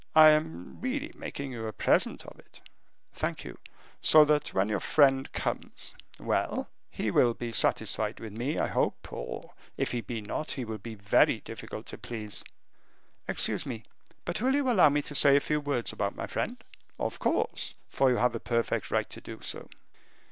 [0.15, 2.59] "I am really making you a present of it."
[3.13, 3.59] "Thank you."
[4.01, 5.93] "So that when your friend comes"
[6.33, 10.65] "Well!" "He will be satisfied with me, I hope: or, if he be not, he
[10.65, 12.43] will be very difficult to please."
[13.27, 13.83] "Excuse me,
[14.25, 16.57] but will you allow me to say a few words about my friend?"
[16.97, 19.69] "Of course, for you have a perfect right to do so."